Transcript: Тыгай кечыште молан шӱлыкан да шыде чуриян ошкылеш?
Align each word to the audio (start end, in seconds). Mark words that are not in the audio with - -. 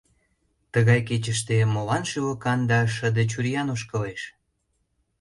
Тыгай 0.73 0.99
кечыште 1.07 1.57
молан 1.73 2.03
шӱлыкан 2.09 2.59
да 2.69 2.79
шыде 2.95 3.23
чуриян 3.31 3.67
ошкылеш? 3.75 4.21